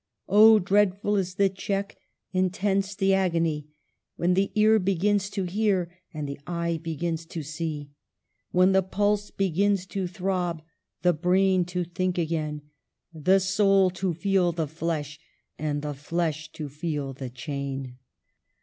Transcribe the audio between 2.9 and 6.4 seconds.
the agony— When the ear begins to hear, and the